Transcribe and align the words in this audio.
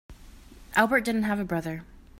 Albert 0.75 1.01
didn't 1.05 1.25
have 1.25 1.39
a 1.39 1.45
brother. 1.45 1.83